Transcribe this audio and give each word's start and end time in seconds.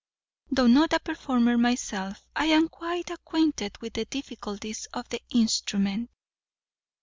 Though 0.49 0.65
not 0.65 0.93
a 0.93 0.99
performer 0.99 1.59
myself, 1.59 2.25
I 2.35 2.45
am 2.45 2.69
quite 2.69 3.11
acquainted 3.11 3.77
with 3.83 3.93
the 3.93 4.05
difficulties 4.05 4.87
of 4.95 5.07
the 5.09 5.21
instrument." 5.29 6.09